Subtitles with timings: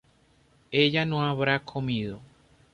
[0.71, 2.21] ella no habrá comido